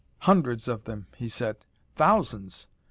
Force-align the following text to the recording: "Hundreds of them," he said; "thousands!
"Hundreds 0.21 0.67
of 0.67 0.85
them," 0.85 1.05
he 1.15 1.29
said; 1.29 1.57
"thousands! 1.95 2.65